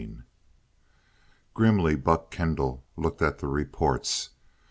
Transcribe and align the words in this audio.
VIII 0.01 0.21
Grimly 1.53 1.95
Buck 1.95 2.31
Kendall 2.31 2.83
looked 2.97 3.21
at 3.21 3.37
the 3.37 3.45
reports. 3.45 4.31